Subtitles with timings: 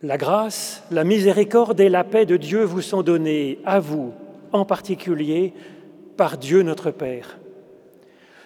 [0.00, 4.12] La grâce, la miséricorde et la paix de Dieu vous sont données, à vous
[4.52, 5.52] en particulier,
[6.16, 7.40] par Dieu notre Père.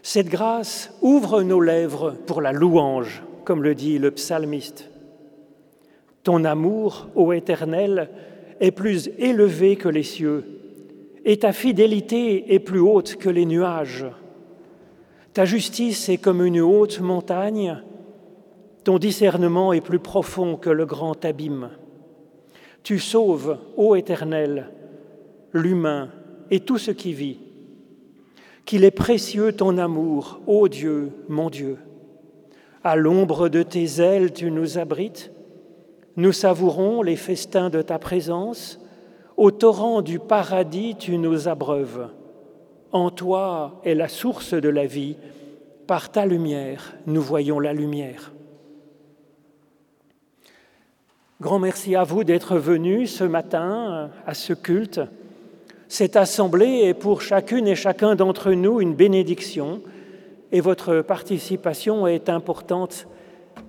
[0.03, 4.89] Cette grâce ouvre nos lèvres pour la louange, comme le dit le psalmiste.
[6.23, 8.09] Ton amour, ô Éternel,
[8.61, 10.45] est plus élevé que les cieux,
[11.27, 14.07] et ta fidélité est plus haute que les nuages.
[15.35, 17.77] Ta justice est comme une haute montagne,
[18.85, 21.71] ton discernement est plus profond que le grand abîme.
[22.83, 24.71] Tu sauves, ô Éternel,
[25.53, 26.09] l'humain
[26.51, 27.39] et tout ce qui vit.
[28.65, 31.79] Qu'il est précieux ton amour, ô Dieu, mon Dieu.
[32.83, 35.31] À l'ombre de tes ailes, tu nous abrites.
[36.17, 38.81] Nous savourons les festins de ta présence.
[39.37, 42.09] Au torrent du paradis, tu nous abreuves.
[42.91, 45.17] En toi est la source de la vie.
[45.87, 48.32] Par ta lumière, nous voyons la lumière.
[51.43, 55.01] Grand merci à vous d'être venus ce matin à ce culte.
[55.89, 59.81] Cette assemblée est pour chacune et chacun d'entre nous une bénédiction
[60.53, 63.09] et votre participation est importante.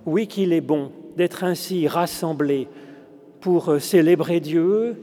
[0.06, 2.68] Oui qu'il est bon d'être ainsi rassemblés
[3.40, 4.94] pour célébrer Dieu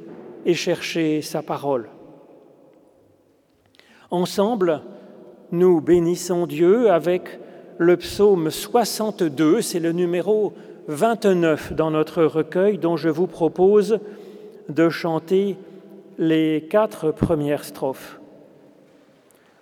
[0.45, 1.89] et chercher sa parole.
[4.11, 4.81] Ensemble,
[5.51, 7.37] nous bénissons Dieu avec
[7.79, 10.53] le psaume 62, c'est le numéro
[10.87, 13.99] 29 dans notre recueil dont je vous propose
[14.69, 15.57] de chanter
[16.17, 18.19] les quatre premières strophes.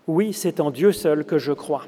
[0.08, 1.86] Oui, c'est en Dieu seul que je crois.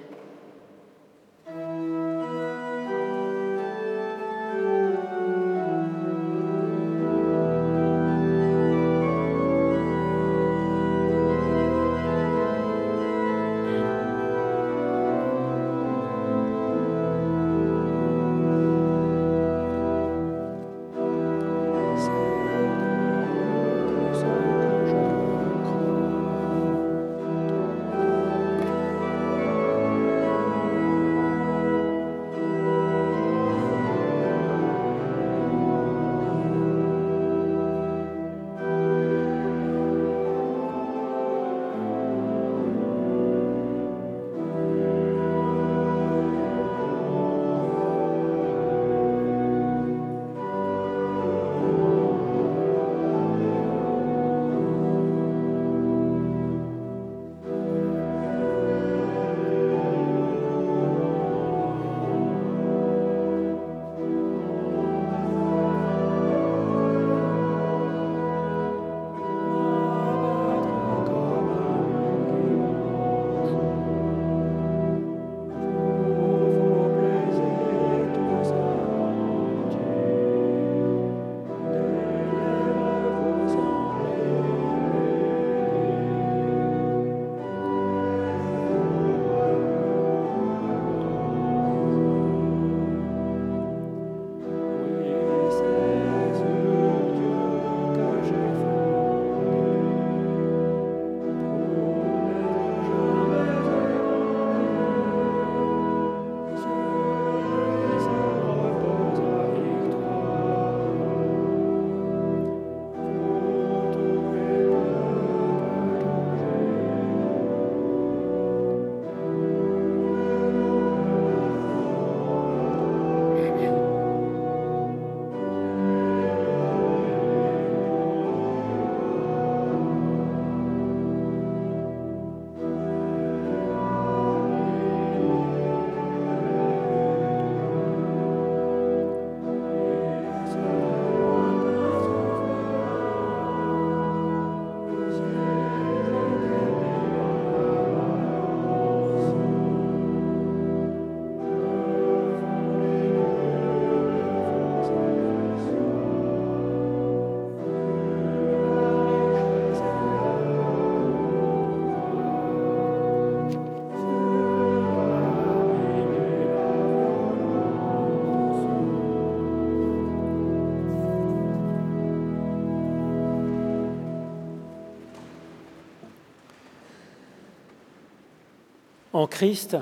[179.22, 179.78] En Christ,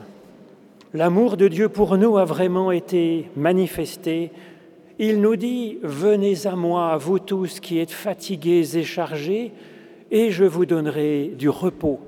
[0.94, 4.34] l'amour de Dieu pour nous a vraiment été manifesté.
[5.00, 9.54] Il nous dit, Venez à moi, vous tous qui êtes fatigués et chargés,
[10.12, 12.02] et je vous donnerai du repos.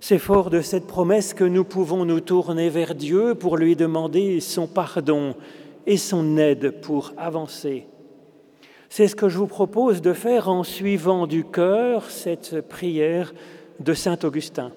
[0.00, 4.40] C'est fort de cette promesse que nous pouvons nous tourner vers Dieu pour lui demander
[4.40, 5.34] son pardon
[5.86, 7.86] et son aide pour avancer.
[8.88, 13.34] C'est ce que je vous propose de faire en suivant du cœur cette prière
[13.78, 14.72] de Saint Augustin.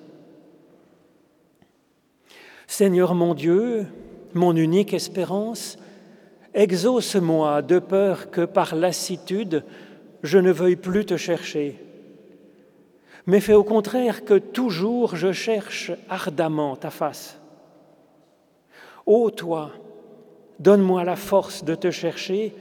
[2.68, 3.86] Seigneur mon Dieu,
[4.34, 5.78] mon unique espérance,
[6.54, 9.64] exauce-moi de peur que par lassitude
[10.24, 11.80] je ne veuille plus te chercher,
[13.26, 17.40] mais fais au contraire que toujours je cherche ardemment ta face.
[19.06, 19.72] Ô toi,
[20.60, 22.54] donne-moi la force de te chercher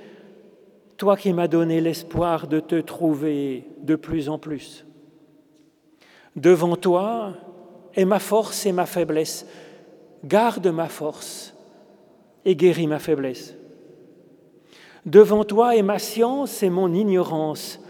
[0.96, 4.84] toi qui m'as donné l'espoir de te trouver de plus en plus.
[6.36, 7.32] Devant toi
[7.94, 9.46] est ma force et ma faiblesse.
[10.25, 11.55] Garde ma force
[12.44, 13.55] et guéris ma faiblesse.
[15.06, 17.81] Devant toi est ma science et mon ignorance.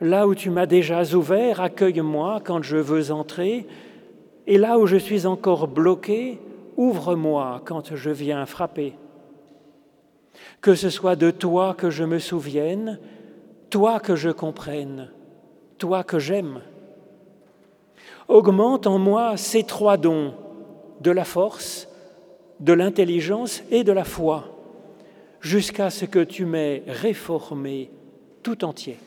[0.00, 3.66] Là où tu m'as déjà ouvert, accueille-moi quand je veux entrer,
[4.46, 6.38] et là où je suis encore bloqué,
[6.76, 8.94] ouvre-moi quand je viens frapper
[10.62, 12.98] que ce soit de toi que je me souvienne,
[13.68, 15.10] toi que je comprenne,
[15.76, 16.60] toi que j'aime.
[18.28, 20.34] Augmente en moi ces trois dons,
[21.02, 21.88] de la force,
[22.60, 24.56] de l'intelligence et de la foi,
[25.40, 27.90] jusqu'à ce que tu m'aies réformé
[28.42, 28.98] tout entier.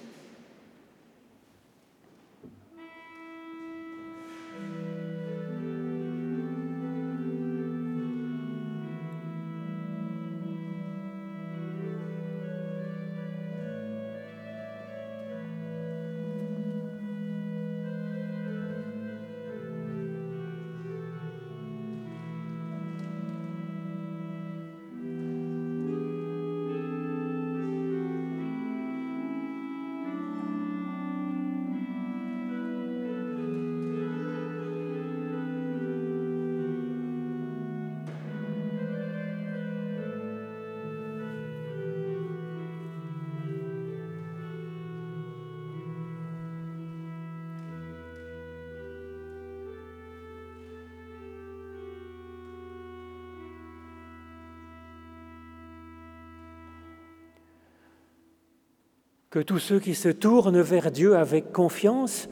[59.35, 62.29] Que tous ceux qui se tournent vers Dieu avec confiance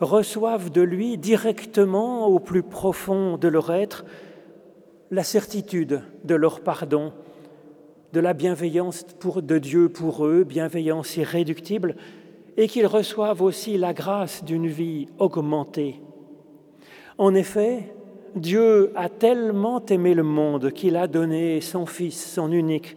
[0.00, 4.04] reçoivent de lui directement au plus profond de leur être
[5.12, 7.12] la certitude de leur pardon,
[8.12, 11.94] de la bienveillance de Dieu pour eux, bienveillance irréductible,
[12.56, 16.00] et qu'ils reçoivent aussi la grâce d'une vie augmentée.
[17.16, 17.94] En effet,
[18.34, 22.96] Dieu a tellement aimé le monde qu'il a donné son Fils, son unique,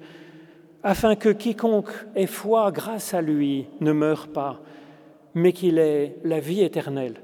[0.83, 4.61] afin que quiconque ait foi grâce à lui ne meure pas,
[5.33, 7.21] mais qu'il ait la vie éternelle.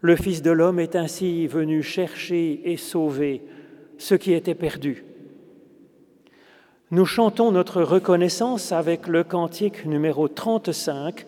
[0.00, 3.42] Le Fils de l'homme est ainsi venu chercher et sauver
[3.98, 5.04] ce qui était perdu.
[6.92, 11.26] Nous chantons notre reconnaissance avec le cantique numéro 35,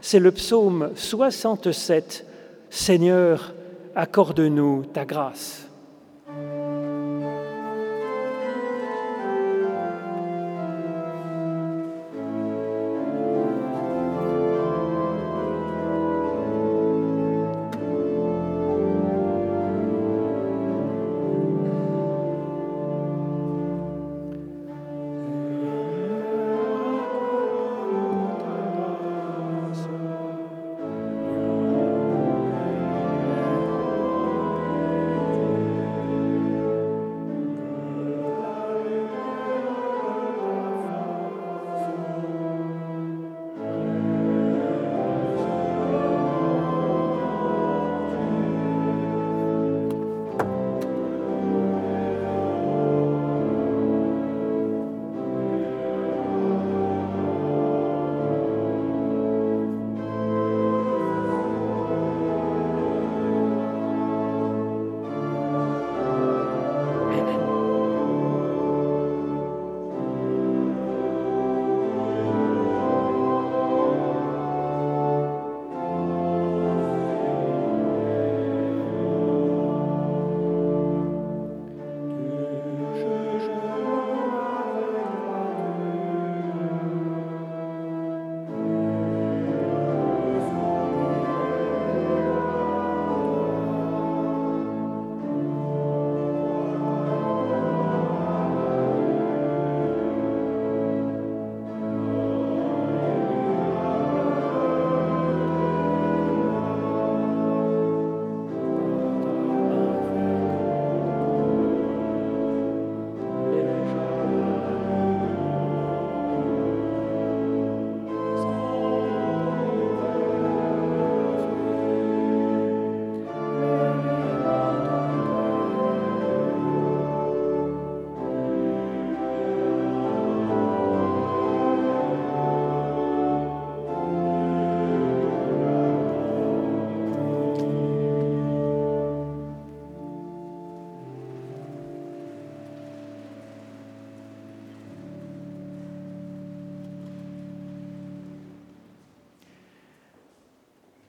[0.00, 2.26] c'est le psaume 67,
[2.70, 3.52] Seigneur,
[3.96, 5.69] accorde-nous ta grâce.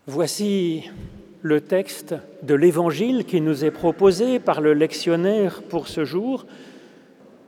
[0.08, 0.90] Voici
[1.44, 6.48] le texte de l'Évangile qui nous est proposé par le lectionnaire pour ce jour.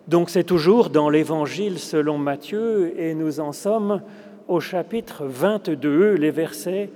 [0.07, 4.03] Donc c'est toujours dans l'Évangile selon Matthieu et nous en sommes
[4.47, 6.91] au chapitre 22, les versets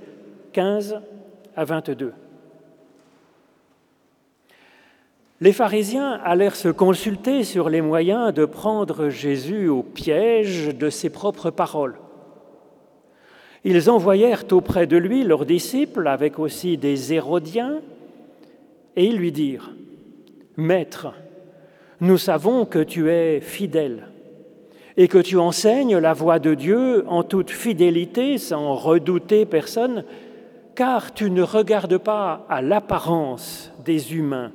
[0.52, 1.00] 15
[1.56, 2.12] à 22.
[5.40, 11.10] Les pharisiens allèrent se consulter sur les moyens de prendre Jésus au piège de ses
[11.10, 11.96] propres paroles.
[13.64, 17.80] Ils envoyèrent auprès de lui leurs disciples, avec aussi des Hérodiens,
[18.96, 19.72] et ils lui dirent,
[20.56, 21.12] Maître,
[22.00, 24.08] nous savons que tu es fidèle
[24.96, 30.04] et que tu enseignes la voie de Dieu en toute fidélité, sans redouter personne,
[30.74, 34.50] car tu ne regardes pas à l'apparence des humains.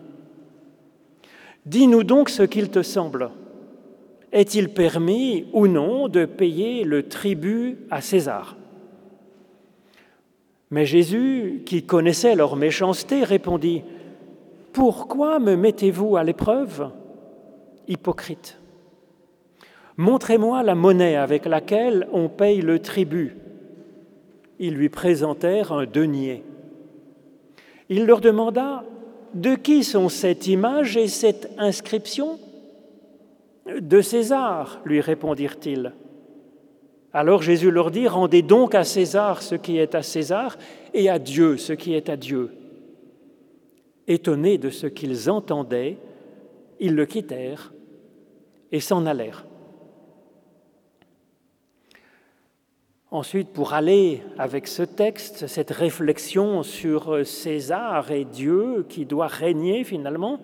[1.65, 3.29] Dis-nous donc ce qu'il te semble.
[4.33, 8.57] Est-il permis ou non de payer le tribut à César?
[10.73, 13.83] Mais Jésus, qui connaissait leur méchanceté, répondit,
[14.73, 16.89] Pourquoi me mettez-vous à l'épreuve
[17.87, 18.57] Hypocrite?
[19.97, 23.37] Montrez-moi la monnaie avec laquelle on paye le tribut.
[24.57, 26.43] Ils lui présentèrent un denier.
[27.89, 28.83] Il leur demanda,
[29.35, 32.39] De qui sont cette image et cette inscription
[33.79, 35.93] De César, lui répondirent-ils.
[37.15, 40.57] Alors Jésus leur dit, rendez donc à César ce qui est à César
[40.95, 42.51] et à Dieu ce qui est à Dieu.
[44.07, 45.97] Étonnés de ce qu'ils entendaient,
[46.79, 47.71] ils le quittèrent
[48.71, 49.45] et s'en allèrent.
[53.11, 59.83] Ensuite, pour aller avec ce texte, cette réflexion sur César et Dieu qui doit régner
[59.83, 60.39] finalement,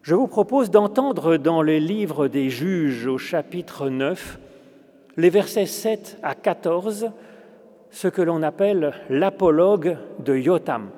[0.00, 4.38] je vous propose d'entendre dans les livres des juges au chapitre 9
[5.16, 7.10] les versets 7 à 14,
[7.90, 10.90] ce que l'on appelle l'apologue de Yotam.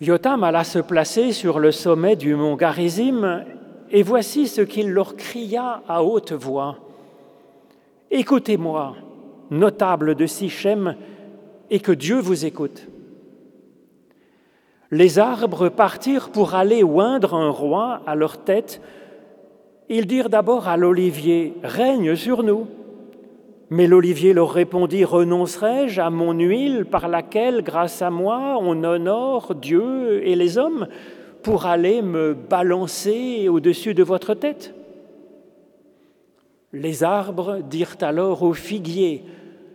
[0.00, 3.44] Yotam alla se placer sur le sommet du mont Garizim,
[3.90, 6.78] et voici ce qu'il leur cria à haute voix.
[8.10, 8.96] Écoutez-moi,
[9.50, 10.96] notable de Sichem,
[11.70, 12.88] et que Dieu vous écoute.
[14.90, 18.82] Les arbres partirent pour aller oindre un roi à leur tête
[19.94, 22.66] ils dirent d'abord à l'olivier, Règne sur nous.
[23.68, 29.54] Mais l'olivier leur répondit, Renoncerai-je à mon huile par laquelle, grâce à moi, on honore
[29.54, 30.88] Dieu et les hommes
[31.42, 34.74] pour aller me balancer au-dessus de votre tête?
[36.72, 39.24] Les arbres dirent alors au figuier,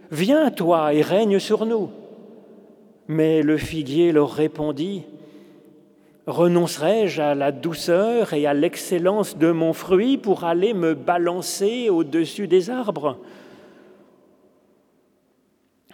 [0.10, 1.90] Viens toi et règne sur nous.
[3.08, 5.04] Mais le figuier leur répondit,
[6.27, 12.50] Renoncerai-je à la douceur et à l'excellence de mon fruit pour aller me balancer au-dessus
[12.50, 13.17] des arbres?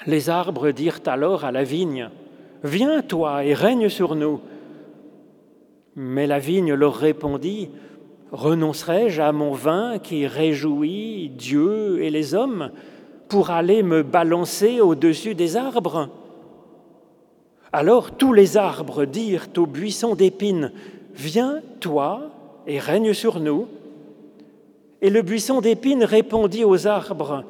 [0.07, 2.09] Les arbres dirent alors à la vigne,
[2.63, 4.39] Viens toi et règne sur nous.
[5.95, 7.69] Mais la vigne leur répondit,
[8.31, 12.71] Renoncerai-je à mon vin qui réjouit Dieu et les hommes
[13.27, 16.09] pour aller me balancer au-dessus des arbres
[17.73, 20.71] alors tous les arbres dirent au buisson d'épines,
[21.15, 22.31] Viens, toi,
[22.65, 23.67] et règne sur nous.
[25.01, 27.43] Et le buisson d'épines répondit aux arbres,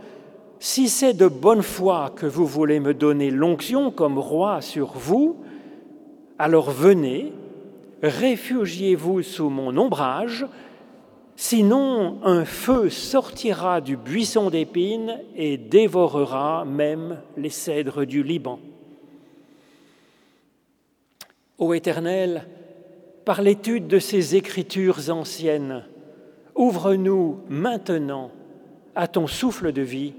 [0.60, 5.38] Si c'est de bonne foi que vous voulez me donner l'onction comme roi sur vous,
[6.40, 7.32] alors venez,
[8.02, 10.46] réfugiez-vous sous mon ombrage,
[11.36, 18.60] sinon un feu sortira du buisson d'épines et dévorera même les cèdres du Liban.
[21.64, 22.46] Ô Éternel,
[23.24, 25.86] par l'étude de ces écritures anciennes,
[26.56, 28.32] ouvre-nous maintenant
[28.96, 30.14] à ton souffle de vie,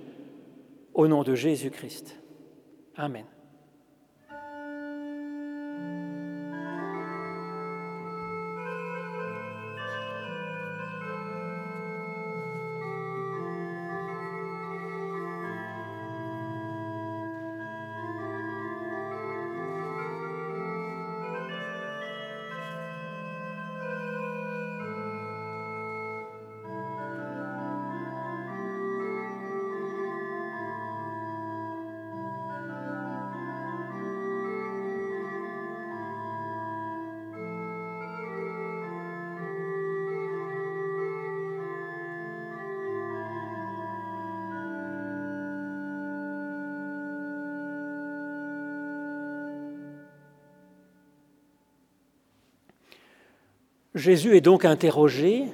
[0.94, 2.18] au nom de Jésus-Christ.
[2.96, 3.26] Amen.
[53.94, 55.44] Jésus est donc interrogé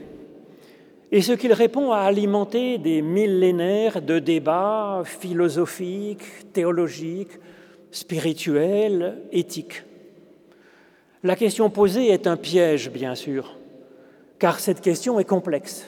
[1.13, 7.39] Et ce qu'il répond a alimenté des millénaires de débats philosophiques, théologiques,
[7.91, 9.83] spirituels, éthiques.
[11.23, 13.57] La question posée est un piège, bien sûr,
[14.39, 15.87] car cette question est complexe.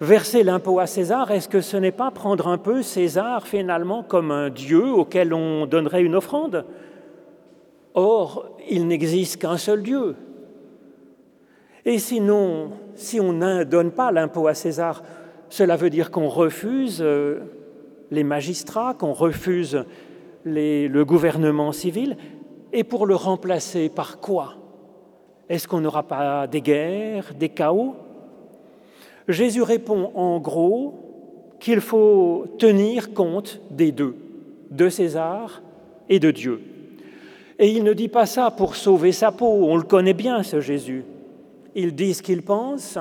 [0.00, 4.32] Verser l'impôt à César, est-ce que ce n'est pas prendre un peu César finalement comme
[4.32, 6.64] un dieu auquel on donnerait une offrande?
[7.94, 10.16] Or, il n'existe qu'un seul Dieu,
[11.86, 15.02] et sinon, si on ne donne pas l'impôt à César,
[15.50, 17.40] cela veut dire qu'on refuse euh,
[18.10, 19.84] les magistrats, qu'on refuse
[20.44, 22.16] le gouvernement civil.
[22.72, 24.54] Et pour le remplacer par quoi?
[25.48, 27.94] Est-ce qu'on n'aura pas des guerres, des chaos?
[29.28, 30.94] Jésus répond en gros
[31.60, 34.16] qu'il faut tenir compte des deux,
[34.70, 35.62] de César
[36.08, 36.62] et de Dieu.
[37.58, 40.60] Et il ne dit pas ça pour sauver sa peau, on le connaît bien ce
[40.60, 41.04] Jésus
[41.74, 42.98] il dit ce qu'il pense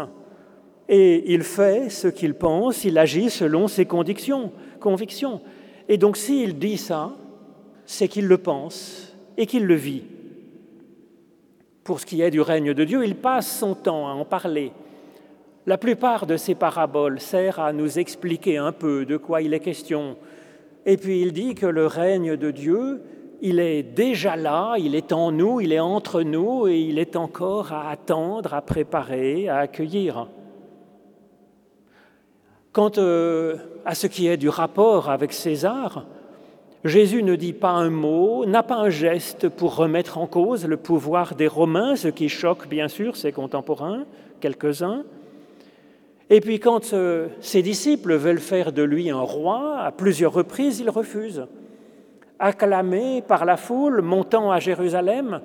[0.89, 4.51] et il fait ce qu'il pense, il agit selon ses convictions.
[4.79, 5.41] convictions.
[5.87, 7.15] Et donc s'il dit ça,
[7.85, 10.03] c'est qu'il le pense et qu'il le vit.
[11.83, 14.71] Pour ce qui est du règne de Dieu, il passe son temps à en parler.
[15.65, 19.59] La plupart de ces paraboles servent à nous expliquer un peu de quoi il est
[19.59, 20.17] question.
[20.85, 23.01] Et puis il dit que le règne de Dieu,
[23.45, 27.17] il est déjà là, il est en nous, il est entre nous et il est
[27.17, 30.27] encore à attendre, à préparer, à accueillir.
[32.71, 36.06] Quant euh, à ce qui est du rapport avec César,
[36.86, 40.77] Jésus ne dit pas un mot, n'a pas un geste pour remettre en cause le
[40.77, 44.06] pouvoir des Romains, ce qui choque bien sûr ses contemporains,
[44.39, 45.03] quelques-uns.
[46.29, 50.79] Et puis quand euh, ses disciples veulent faire de lui un roi, à plusieurs reprises,
[50.79, 51.45] il refuse
[52.39, 55.41] acclamé par la foule montant à Jérusalem,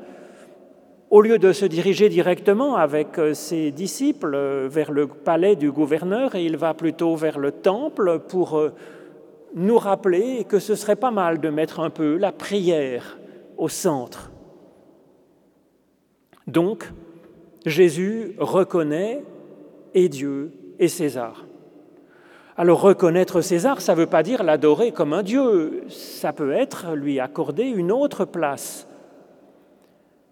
[1.11, 5.73] au lieu de se diriger directement avec euh, ses disciples euh, vers le palais du
[5.73, 8.75] gouverneur, il va plutôt vers le temple pour euh,
[9.55, 13.19] nous rappeler que ce serait pas mal de mettre un peu la prière
[13.57, 14.31] au centre.
[16.47, 16.93] Donc,
[17.65, 19.25] Jésus reconnaît
[19.95, 21.48] et Dieu et César.
[22.61, 26.93] Alors reconnaître César, ça ne veut pas dire l'adorer comme un dieu, ça peut être
[26.97, 28.89] lui accorder une autre place.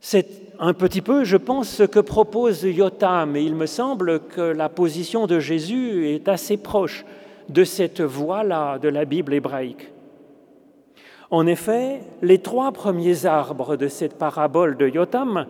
[0.01, 0.27] C'est
[0.59, 4.69] un petit peu, je pense, ce que propose Yotam, et il me semble que la
[4.69, 7.05] position de Jésus est assez proche
[7.49, 9.93] de cette voie-là de la Bible hébraïque.
[11.31, 15.47] En effet, les trois premiers arbres de cette parabole de Yotam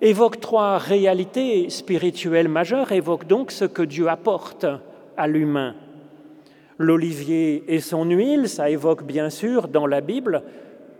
[0.00, 4.64] évoquent trois réalités spirituelles majeures, évoquent donc ce que Dieu apporte
[5.26, 5.74] l'humain.
[6.78, 10.42] L'olivier et son huile, ça évoque bien sûr dans la Bible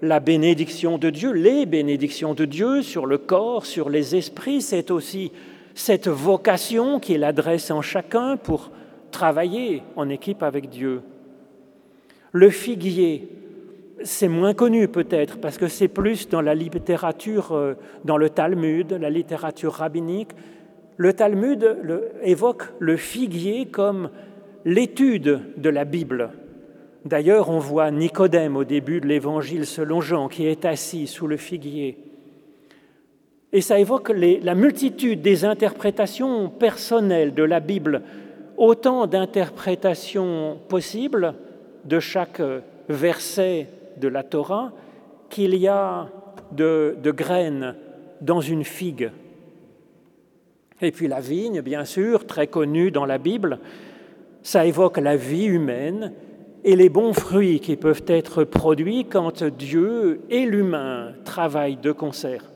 [0.03, 4.91] la bénédiction de Dieu, les bénédictions de Dieu sur le corps, sur les esprits, c'est
[4.91, 5.31] aussi
[5.75, 8.73] cette vocation qu'il adresse en chacun pour
[9.13, 11.03] travailler en équipe avec Dieu.
[12.33, 13.29] Le figuier,
[14.03, 18.93] c'est moins connu peut-être parce que c'est plus dans la littérature, euh, dans le Talmud,
[18.93, 20.31] la littérature rabbinique.
[20.97, 21.77] Le Talmud
[22.23, 24.11] évoque le figuier comme
[24.65, 26.31] l'étude de la Bible.
[27.05, 31.37] D'ailleurs, on voit Nicodème au début de l'Évangile selon Jean qui est assis sous le
[31.37, 31.99] figuier.
[33.53, 38.03] Et ça évoque la multitude des interprétations personnelles de la Bible,
[38.57, 41.35] autant d'interprétations possibles
[41.85, 42.41] de chaque
[42.89, 43.67] verset
[43.99, 44.73] de la Torah
[45.29, 46.09] qu'il y a
[46.53, 47.75] de, de graines
[48.21, 49.11] dans une figue.
[50.83, 53.61] Et puis la vigne, bien sûr, très connue dans la Bible,
[54.43, 56.13] ça évoque la vie humaine
[56.65, 62.51] et les bons fruits qui peuvent être produits quand Dieu et l'humain travaillent de concert.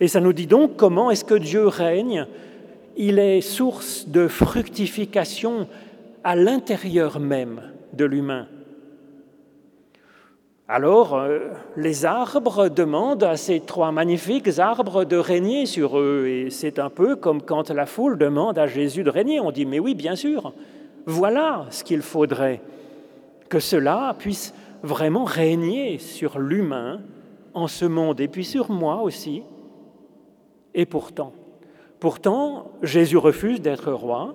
[0.00, 2.26] Et ça nous dit donc comment est-ce que Dieu règne
[2.96, 5.68] Il est source de fructification
[6.24, 7.62] à l'intérieur même
[7.92, 8.46] de l'humain.
[10.68, 16.26] Alors, euh, les arbres demandent à ces trois magnifiques arbres de régner sur eux.
[16.28, 19.40] Et c'est un peu comme quand la foule demande à Jésus de régner.
[19.40, 20.52] On dit, mais oui, bien sûr,
[21.04, 22.60] voilà ce qu'il faudrait,
[23.48, 27.00] que cela puisse vraiment régner sur l'humain
[27.54, 29.42] en ce monde, et puis sur moi aussi.
[30.74, 31.32] Et pourtant,
[32.00, 34.34] pourtant, Jésus refuse d'être roi,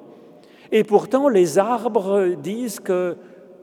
[0.71, 3.17] et pourtant les arbres disent que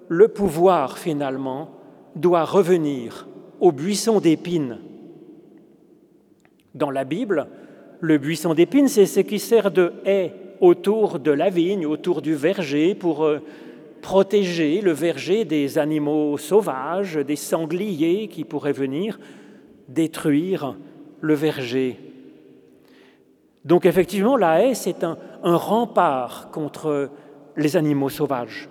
[0.08, 1.68] le pouvoir, finalement,
[2.14, 3.26] doit revenir
[3.60, 4.78] au buisson d'épines.
[6.74, 7.48] Dans la Bible,
[8.00, 12.34] le buisson d'épines, c'est ce qui sert de haie autour de la vigne, autour du
[12.34, 13.40] verger, pour euh,
[14.02, 19.18] protéger le verger des animaux sauvages, des sangliers qui pourraient venir
[19.88, 20.76] détruire
[21.20, 21.98] le verger.
[23.64, 27.10] Donc effectivement, la haie, c'est un, un rempart contre
[27.56, 28.68] les animaux sauvages.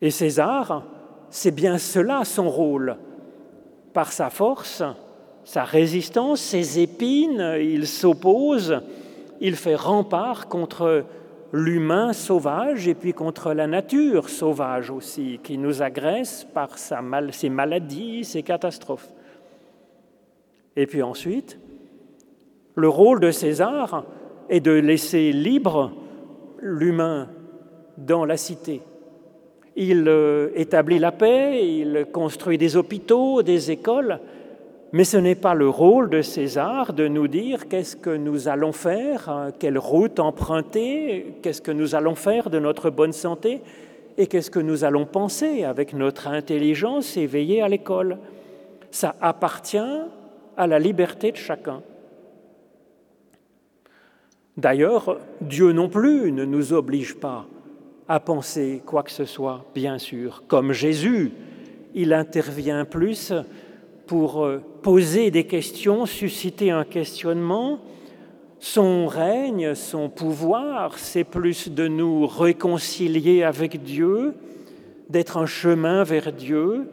[0.00, 0.84] Et César,
[1.30, 2.96] c'est bien cela son rôle.
[3.92, 4.82] Par sa force,
[5.44, 8.80] sa résistance, ses épines, il s'oppose,
[9.40, 11.04] il fait rempart contre
[11.52, 18.24] l'humain sauvage et puis contre la nature sauvage aussi, qui nous agresse par ses maladies,
[18.24, 19.08] ses catastrophes.
[20.76, 21.58] Et puis ensuite,
[22.76, 24.04] le rôle de César
[24.48, 25.92] est de laisser libre
[26.60, 27.28] l'humain
[27.98, 28.82] dans la cité.
[29.82, 34.20] Il euh, établit la paix, il construit des hôpitaux, des écoles,
[34.92, 38.72] mais ce n'est pas le rôle de César de nous dire qu'est-ce que nous allons
[38.72, 43.62] faire, hein, quelle route emprunter, qu'est-ce que nous allons faire de notre bonne santé
[44.18, 48.18] et qu'est-ce que nous allons penser avec notre intelligence éveillée à l'école.
[48.90, 49.78] Ça appartient
[50.58, 51.80] à la liberté de chacun.
[54.58, 57.46] D'ailleurs, Dieu non plus ne nous oblige pas
[58.10, 60.42] à penser quoi que ce soit, bien sûr.
[60.48, 61.30] Comme Jésus,
[61.94, 63.32] il intervient plus
[64.08, 67.78] pour euh, poser des questions, susciter un questionnement.
[68.58, 74.34] Son règne, son pouvoir, c'est plus de nous réconcilier avec Dieu,
[75.08, 76.88] d'être un chemin vers Dieu,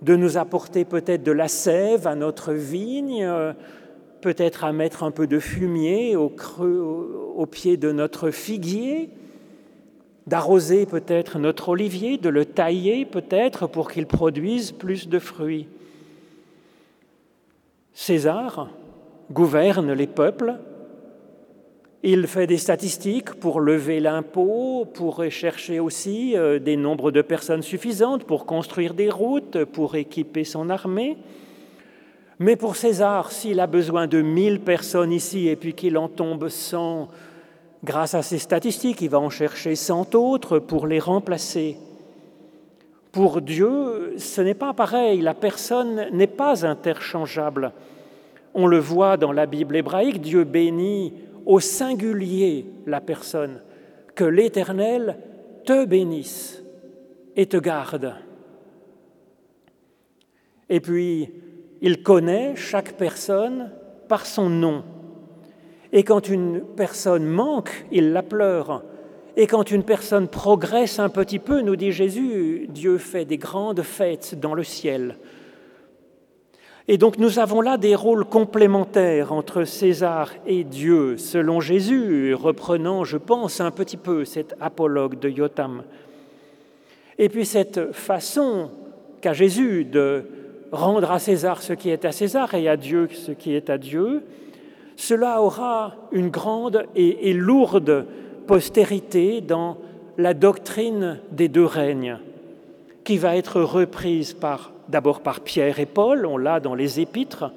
[0.00, 3.28] de nous apporter peut-être de la sève à notre vigne,
[4.22, 9.10] peut-être à mettre un peu de fumier au, creux, au pied de notre figuier,
[10.26, 15.68] d'arroser peut-être notre olivier, de le tailler peut-être pour qu'il produise plus de fruits.
[17.94, 18.68] César
[19.30, 20.56] gouverne les peuples,
[22.02, 27.62] il fait des statistiques pour lever l'impôt, pour chercher aussi euh, des nombres de personnes
[27.62, 31.16] suffisantes, pour construire des routes, pour équiper son armée.
[32.38, 36.48] Mais pour César, s'il a besoin de 1000 personnes ici et puis qu'il en tombe
[36.48, 37.08] 100
[37.86, 41.78] grâce à ces statistiques, il va en chercher 100 autres pour les remplacer.
[43.12, 47.72] Pour Dieu, ce n'est pas pareil, la personne n'est pas interchangeable.
[48.54, 51.14] On le voit dans la Bible hébraïque, Dieu bénit
[51.46, 53.62] au singulier la personne,
[54.14, 55.16] que l'Éternel
[55.64, 56.62] te bénisse
[57.36, 58.14] et te garde.
[60.68, 61.30] Et puis,
[61.80, 63.70] il connaît chaque personne
[64.08, 64.82] par son nom.
[65.96, 68.82] Et quand une personne manque, il la pleure.
[69.34, 73.80] Et quand une personne progresse un petit peu, nous dit Jésus, Dieu fait des grandes
[73.80, 75.16] fêtes dans le ciel.
[76.86, 83.04] Et donc nous avons là des rôles complémentaires entre César et Dieu, selon Jésus, reprenant,
[83.04, 85.82] je pense, un petit peu cet apologue de Yotam.
[87.16, 88.68] Et puis cette façon
[89.22, 90.24] qu'a Jésus de
[90.72, 93.78] rendre à César ce qui est à César et à Dieu ce qui est à
[93.78, 94.22] Dieu,
[94.96, 98.06] cela aura une grande et, lourde
[98.46, 99.76] postérité dans
[100.16, 102.18] la doctrine des deux règnes,
[103.04, 107.52] qui va être reprise par, d'abord par Pierre et Paul, on l'a dans les épîtres.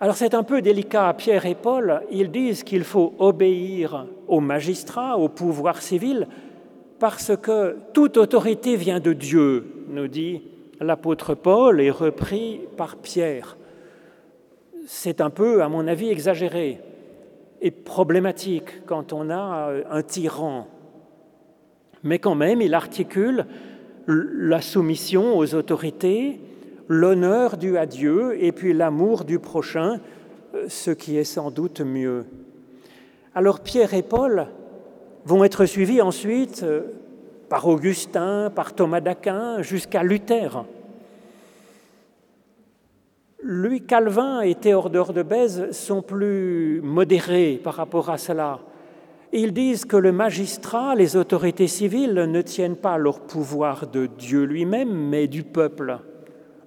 [0.00, 5.16] Alors c'est un peu délicat, Pierre et Paul, ils disent qu'il faut obéir aux magistrats,
[5.16, 6.26] au pouvoir civil,
[6.98, 10.42] parce que toute autorité vient de Dieu, nous dit
[10.80, 13.56] l'apôtre Paul, et repris par Pierre.
[14.88, 16.80] C'est un peu, à mon avis, exagéré
[17.60, 20.68] et problématique quand on a euh, un tyran.
[22.04, 23.46] Mais quand même, il articule
[24.06, 26.40] la soumission aux autorités,
[26.86, 29.98] l'honneur dû à Dieu et puis l'amour du prochain,
[30.54, 32.24] euh, ce qui est sans doute mieux.
[33.34, 34.46] Alors Pierre et Paul
[35.24, 36.82] vont être suivis ensuite euh,
[37.48, 40.64] par Augustin, par Thomas d'Aquin, jusqu'à Luther.
[43.48, 48.58] Louis Calvin et Théodore de Bèze sont plus modérés par rapport à cela.
[49.32, 54.42] Ils disent que le magistrat, les autorités civiles ne tiennent pas leur pouvoir de Dieu
[54.42, 55.96] lui-même, mais du peuple.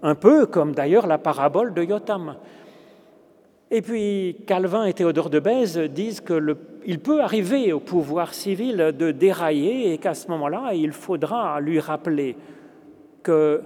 [0.02, 2.38] Un peu comme d'ailleurs la parabole de Yotam.
[3.70, 9.12] Et puis Calvin et Théodore de Bèze disent qu'il peut arriver au pouvoir civil de
[9.12, 12.38] dérailler et qu'à ce moment-là, il faudra lui rappeler
[13.22, 13.64] que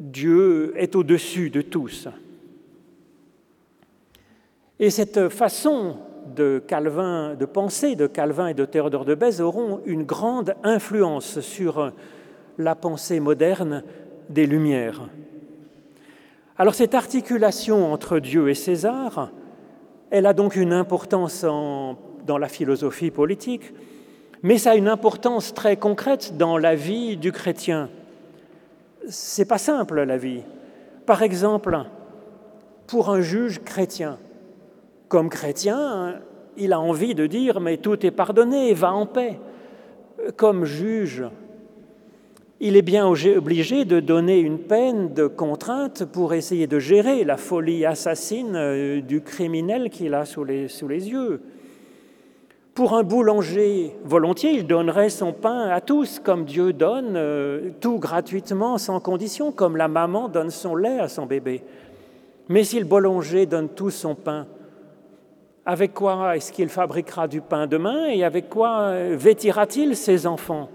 [0.00, 2.08] Dieu est au-dessus de tous.
[4.78, 5.98] Et cette façon
[6.34, 11.40] de Calvin, de penser de Calvin et de Théodore de Bèze auront une grande influence
[11.40, 11.92] sur
[12.56, 13.84] la pensée moderne
[14.30, 15.02] des Lumières.
[16.56, 19.30] Alors cette articulation entre Dieu et César,
[20.10, 23.74] elle a donc une importance dans la philosophie politique,
[24.42, 27.90] mais ça a une importance très concrète dans la vie du chrétien
[29.08, 30.42] c'est pas simple la vie.
[31.06, 31.78] Par exemple,
[32.86, 34.18] pour un juge chrétien,
[35.08, 36.20] comme chrétien,
[36.56, 39.38] il a envie de dire mais tout est pardonné, va en paix.
[40.36, 41.24] Comme juge,
[42.60, 47.38] il est bien obligé de donner une peine de contrainte pour essayer de gérer la
[47.38, 51.40] folie assassine euh, du criminel qu'il a sous les, sous les yeux.
[52.74, 57.98] Pour un boulanger, volontiers, il donnerait son pain à tous, comme Dieu donne, euh, tout
[57.98, 61.62] gratuitement, sans condition, comme la maman donne son lait à son bébé.
[62.48, 64.46] Mais si le boulanger donne tout son pain,
[65.66, 70.68] avec quoi est-ce qu'il fabriquera du pain demain et avec quoi euh, vêtira-t-il ses enfants?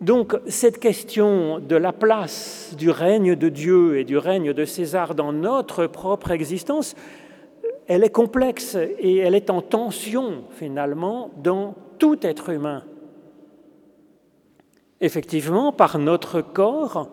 [0.00, 5.14] Donc cette question de la place du règne de Dieu et du règne de César
[5.14, 6.94] dans notre propre existence,
[7.88, 12.82] elle est complexe et elle est en tension finalement dans tout être humain.
[15.00, 17.10] Effectivement, par notre corps,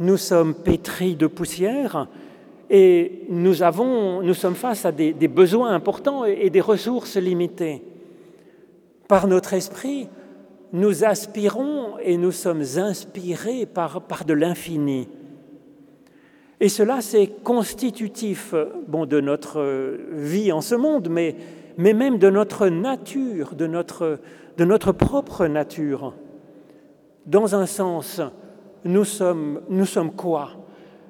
[0.00, 2.08] nous sommes pétris de poussière,
[2.74, 7.82] et nous, sommes face à des, besoins importants et, des ressources limitées.
[9.08, 10.08] Par notre esprit,
[10.72, 15.06] nous aspirons et nous sommes inspirés par de l'infini.
[16.62, 18.54] Et cela, c'est constitutif
[18.86, 21.34] bon, de notre vie en ce monde, mais,
[21.76, 24.20] mais même de notre nature, de notre,
[24.56, 26.14] de notre propre nature.
[27.26, 28.20] Dans un sens,
[28.84, 30.50] nous sommes, nous sommes quoi?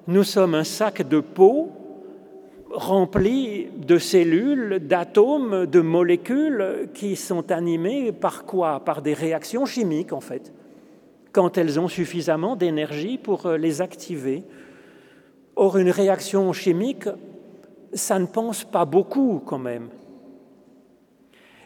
[0.07, 1.69] Nous sommes un sac de peau
[2.71, 8.81] rempli de cellules, d'atomes, de molécules qui sont animées par quoi?
[8.81, 10.51] Par des réactions chimiques en fait,
[11.31, 14.45] quand elles ont suffisamment d'énergie pour euh, les activer.
[15.57, 17.09] Or, une réaction chimique,
[17.93, 19.89] ça ne pense pas beaucoup quand même.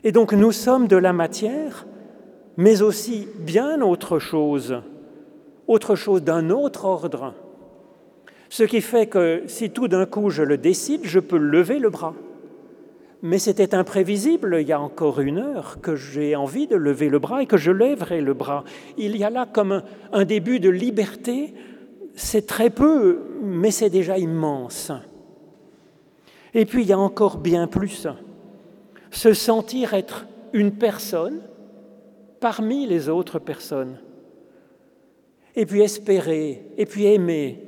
[0.05, 1.87] Et donc nous sommes de la matière,
[2.57, 4.81] mais aussi bien autre chose,
[5.67, 7.35] autre chose d'un autre ordre
[8.49, 11.91] ce qui fait que si tout d'un coup je le décide, je peux lever le
[11.91, 12.15] bras.
[13.23, 17.19] Mais c'était imprévisible il y a encore une heure que j'ai envie de lever le
[17.19, 18.65] bras et que je lèverai le bras.
[18.99, 21.55] Il y a là comme un, début de liberté.
[22.17, 24.91] C'est très peu, mais c'est déjà immense.
[26.55, 28.09] Et puis il y a encore bien plus.
[29.11, 31.43] Se sentir être une personne
[32.41, 33.99] parmi les autres personnes.
[35.55, 37.63] Et puis espérer, et puis aimer,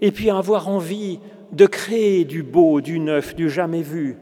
[0.00, 1.20] et puis avoir envie
[1.52, 4.16] de créer du beau, du neuf, du jamais vu.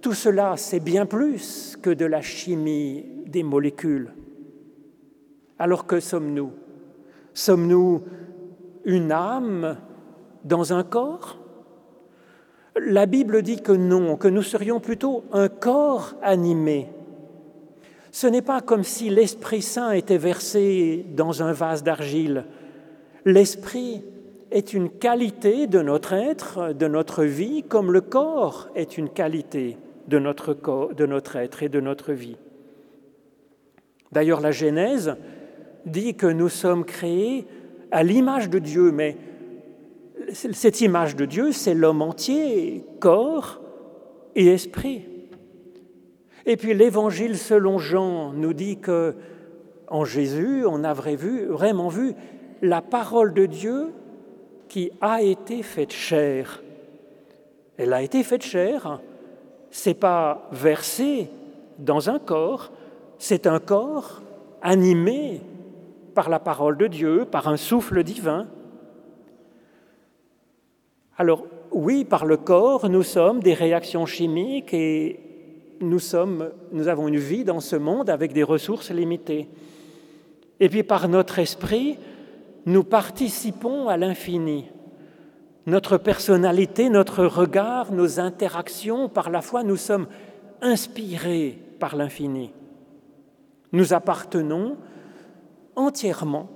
[0.00, 4.12] Tout cela, c'est bien plus que de la chimie des molécules.
[5.58, 6.52] Alors que sommes-nous?
[7.34, 8.02] Sommes-nous
[8.88, 9.76] une âme
[10.44, 11.38] dans un corps?
[12.80, 16.88] La Bible dit que non, que nous serions plutôt un corps animé.
[18.10, 22.46] Ce n'est pas comme si l'Esprit Saint était versé dans un vase d'argile.
[23.24, 24.02] L'Esprit
[24.50, 29.76] est une qualité de notre être, de notre vie, comme le corps est une qualité
[30.06, 32.36] de notre, corps, de notre être et de notre vie.
[34.12, 35.16] D'ailleurs, la Genèse
[35.84, 37.46] dit que nous sommes créés
[37.90, 39.16] à l'image de Dieu, mais
[40.32, 43.60] cette image de Dieu, c'est l'homme entier, corps
[44.34, 45.04] et esprit.
[46.46, 49.14] Et puis l'évangile selon Jean nous dit que
[49.90, 52.14] en Jésus, on a vraiment vu
[52.60, 53.92] la parole de Dieu
[54.68, 56.62] qui a été faite chair.
[57.78, 59.00] Elle a été faite chair,
[59.70, 61.30] c'est pas versé
[61.78, 62.70] dans un corps,
[63.18, 64.22] c'est un corps
[64.60, 65.40] animé
[66.18, 68.48] par la parole de Dieu, par un souffle divin.
[71.16, 75.20] Alors oui, par le corps, nous sommes des réactions chimiques et
[75.80, 79.48] nous, sommes, nous avons une vie dans ce monde avec des ressources limitées.
[80.58, 82.00] Et puis par notre esprit,
[82.66, 84.64] nous participons à l'infini.
[85.66, 90.08] Notre personnalité, notre regard, nos interactions, par la foi, nous sommes
[90.62, 92.50] inspirés par l'infini.
[93.70, 94.78] Nous appartenons
[95.78, 96.48] entièrement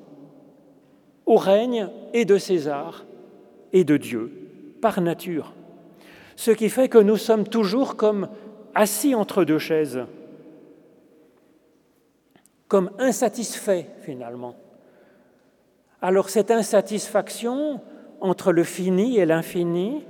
[1.24, 3.06] au règne et de César
[3.72, 4.30] et de Dieu,
[4.82, 5.54] par nature.
[6.36, 8.28] Ce qui fait que nous sommes toujours comme
[8.74, 10.00] assis entre deux chaises,
[12.68, 14.56] comme insatisfaits finalement.
[16.00, 17.80] Alors cette insatisfaction
[18.20, 20.04] entre le fini et l'infini,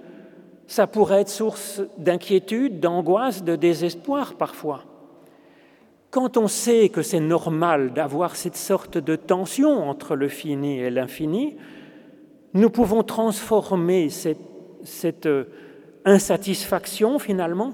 [0.67, 4.85] ça pourrait être source d'inquiétude, d'angoisse, de désespoir parfois.
[6.13, 10.91] Quand on sait que c'est normal d'avoir cette sorte de tension entre le fini et
[10.91, 11.57] l'infini,
[12.53, 15.45] nous pouvons transformer cette, euh,
[16.05, 17.73] insatisfaction finalement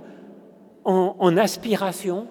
[0.84, 2.28] en, aspiration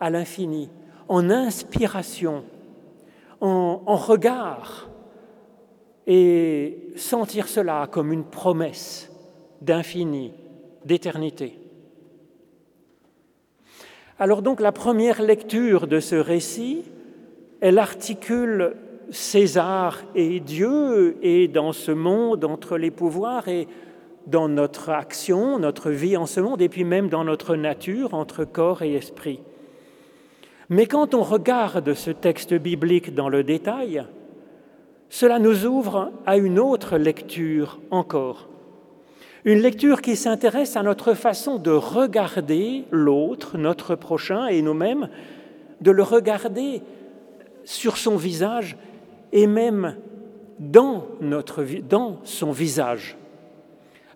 [0.00, 0.70] à l'infini,
[1.06, 2.42] en inspiration,
[3.42, 4.88] en regard
[6.06, 9.12] et sentir cela comme une promesse
[9.60, 10.32] d'infini,
[10.84, 11.59] d'éternité.
[14.20, 16.82] Alors donc la première lecture de ce récit,
[17.62, 18.76] elle articule
[19.08, 23.66] César et Dieu et dans ce monde entre les pouvoirs et
[24.26, 28.44] dans notre action, notre vie en ce monde et puis même dans notre nature entre
[28.44, 29.40] corps et esprit.
[30.68, 34.04] Mais quand on regarde ce texte biblique dans le détail,
[35.08, 38.49] cela nous ouvre à une autre lecture encore.
[39.44, 45.08] Une lecture qui s'intéresse à notre façon de regarder l'autre, notre prochain et nous-mêmes,
[45.80, 46.82] de le regarder
[47.64, 48.76] sur son visage
[49.32, 49.96] et même
[50.58, 51.64] dans, notre,
[52.24, 53.16] son visage.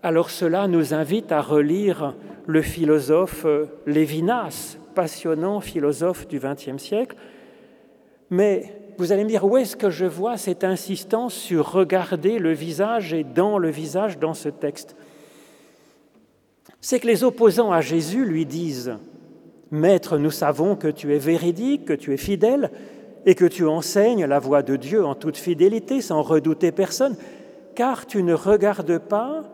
[0.02, 2.14] Alors cela nous invite à relire
[2.46, 3.46] le philosophe
[3.86, 7.16] Lévinas, passionnant philosophe du XXe siècle.
[8.28, 12.52] Mais vous allez me dire, où est-ce que je vois cette insistance sur regarder le
[12.52, 14.94] visage et dans le visage dans ce texte?
[16.84, 18.98] C'est que les opposants à Jésus lui disent,
[19.70, 22.70] Maître, nous savons que tu es véridique, que tu es fidèle,
[23.24, 27.16] et que tu enseignes la voie de Dieu en toute fidélité, sans redouter personne,
[27.74, 29.44] car tu ne regardes pas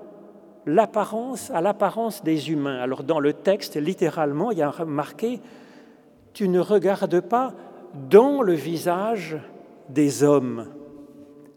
[0.67, 2.81] l'apparence à l'apparence des humains.
[2.81, 5.39] Alors dans le texte, littéralement, il y a marqué,
[6.33, 7.55] tu ne regardes pas
[8.11, 9.39] dans le visage
[9.89, 10.67] des hommes,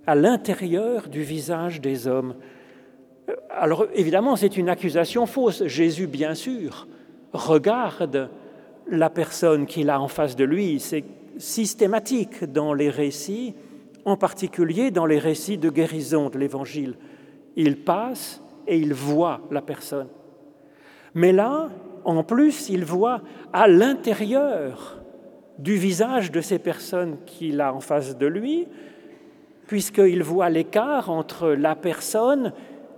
[0.05, 2.35] à l'intérieur du visage des hommes.
[3.49, 5.65] Alors évidemment, c'est une accusation fausse.
[5.65, 6.87] Jésus, bien sûr,
[7.31, 8.29] regarde
[8.89, 10.79] la personne qu'il a en face de lui.
[10.79, 11.03] C'est
[11.37, 13.55] systématique dans les récits,
[14.05, 16.95] en particulier dans les récits de guérison de l'Évangile.
[17.55, 20.07] Il passe et il voit la personne.
[21.13, 21.69] Mais là,
[22.05, 24.99] en plus, il voit à l'intérieur
[25.59, 28.67] du visage de ces personnes qu'il a en face de lui,
[29.67, 32.53] puisqu'il voit l'écart entre la personne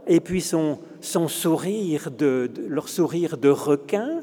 [0.07, 4.21] et puis son, sourire, de, leur sourire de requin,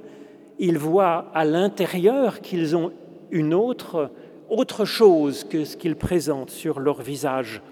[0.58, 2.92] il voit à l'intérieur qu'ils ont
[3.30, 4.10] une autre,
[4.48, 7.62] autre chose que ce qu'ils présentent sur leur visage.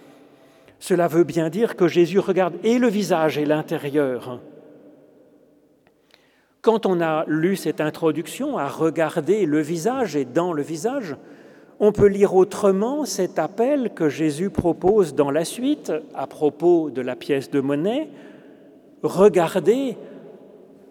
[0.78, 4.40] Cela veut bien dire que Jésus regarde et le visage et l'intérieur.
[6.62, 11.16] Quand on a lu cette introduction à regarder le visage et dans le visage,
[11.80, 17.00] on peut lire autrement cet appel que Jésus propose dans la suite à propos de
[17.00, 18.08] la pièce de monnaie.
[19.02, 19.96] Regardez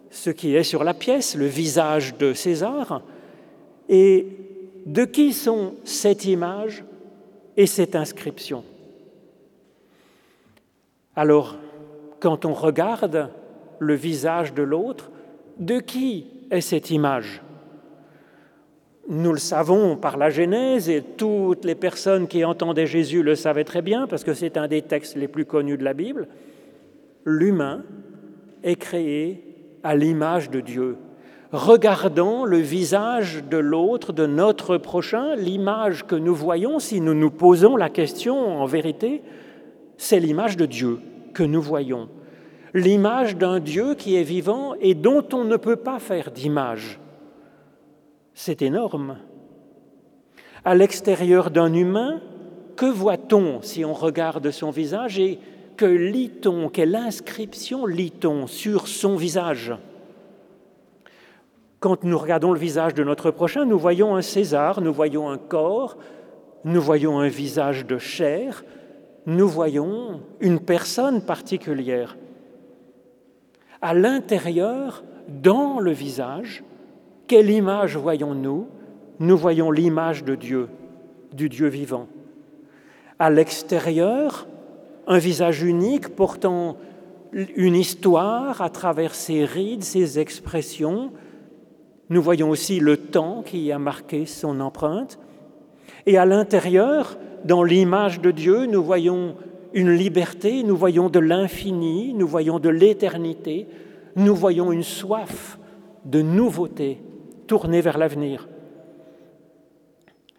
[0.10, 3.04] ce qui est sur la pièce, le visage de César,
[3.88, 4.25] et
[4.88, 6.84] de qui sont cette image
[7.56, 8.63] et cette inscription.
[11.15, 11.56] Alors,
[12.19, 13.30] quand on regarde
[13.78, 15.12] le visage de l'autre,
[15.60, 17.43] de qui est cette image?
[19.10, 23.63] Nous le savons par la Genèse et toutes les personnes qui entendaient Jésus le savaient
[23.63, 26.28] très bien parce que c'est un des textes les plus connus de la Bible.
[27.26, 27.84] L'humain
[28.63, 29.43] est créé
[29.84, 30.98] à l'image de Dieu.
[31.52, 37.32] Regardons le visage de l'autre, de notre prochain, l'image que nous voyons, si nous nous
[37.32, 39.24] posons la question en vérité,
[39.98, 41.00] c'est l'image de Dieu
[41.34, 42.10] que nous voyons
[42.74, 47.00] l'image d'un Dieu qui est vivant et dont on ne peut pas faire d'image.
[48.41, 49.17] C'est énorme.
[50.63, 52.21] À l'extérieur d'un humain,
[52.78, 55.39] que voit-on si on regarde son visage et
[55.75, 59.73] que lit-on, quelle inscription lit-on sur son visage?
[61.82, 65.38] Quand nous regardons le visage de notre prochain, nous voyons un César, nous voyons un
[65.38, 65.97] corps,
[66.63, 68.63] nous voyons un visage de chair,
[69.25, 72.15] nous voyons une personne particulière
[73.81, 76.63] à l'intérieur, dans le visage,
[77.30, 78.67] quelle image voyons-nous?
[79.19, 80.67] Nous voyons l'image de Dieu,
[81.32, 82.08] du Dieu vivant.
[83.19, 84.48] À l'extérieur,
[85.06, 86.77] un visage unique portant
[87.32, 91.12] une histoire à travers ses rides, ses expressions.
[92.10, 95.19] Nous voyons aussi le temps qui a marqué son empreinte.
[96.08, 99.36] Et à l'intérieur, dans l'image de Dieu, nous voyons
[99.75, 103.67] une liberté, nous voyons de l'infini, nous voyons de l'éternité,
[104.15, 105.60] nous voyons une soif
[106.06, 106.98] de nouveauté
[107.50, 108.47] tournée vers l'avenir.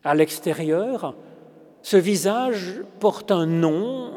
[0.05, 1.17] À l'extérieur,
[1.83, 4.13] ce visage porte un nom,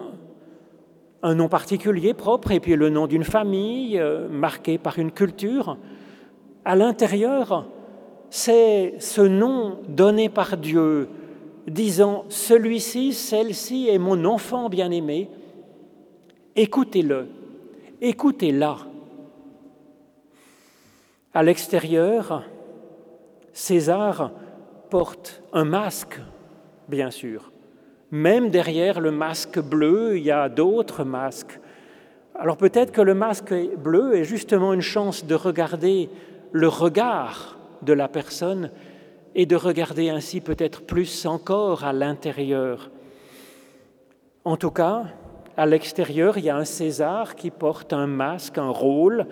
[1.24, 5.78] un nom particulier propre, et puis le nom d'une famille euh, marquée par une culture.
[6.66, 7.66] À l'intérieur,
[8.30, 11.10] c'est ce nom donné par Dieu,
[11.68, 15.32] disant, celui-ci, celle-ci est mon enfant bien-aimé,
[16.56, 17.28] écoutez-le,
[18.02, 18.78] écoutez-la.
[21.34, 22.44] À l'extérieur,
[23.54, 24.32] César
[24.90, 26.20] porte un masque,
[26.88, 27.52] bien sûr.
[28.12, 31.60] Même derrière le masque bleu, il y a d'autres masques.
[32.36, 36.10] Alors peut-être que le masque bleu est justement une chance de regarder
[36.52, 38.72] le regard de la personne
[39.36, 42.90] et de regarder ainsi peut-être plus encore à l'intérieur.
[44.46, 45.04] En tout cas,
[45.58, 49.28] à l'extérieur, il y a un César qui porte un masque, un rôle,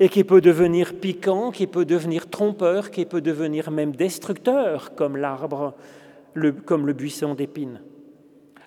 [0.00, 5.16] et qui peut devenir piquant, qui peut devenir trompeur, qui peut devenir même destructeur, comme
[5.16, 5.74] l'arbre,
[6.64, 7.80] comme le buisson d'épines.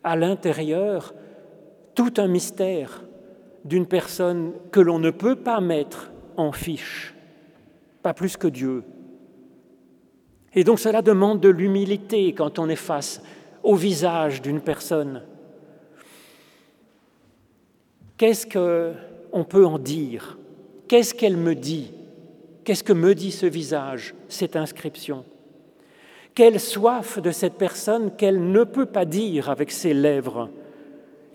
[0.04, 1.14] À l'intérieur,
[1.96, 3.04] tout un mystère
[3.66, 7.14] d'une personne que l'on ne peut pas mettre en fiche,
[8.02, 8.84] pas plus que Dieu.
[10.54, 13.22] Et donc cela demande de l'humilité quand on est face
[13.64, 15.24] au visage d'une personne.
[18.16, 20.38] Qu'est-ce qu'on peut en dire?
[20.88, 21.92] Qu'est-ce qu'elle me dit?
[22.64, 25.26] Qu'est-ce que me dit ce visage, cette inscription?
[26.34, 30.50] Quelle soif de cette personne qu'elle ne peut pas dire avec ses lèvres.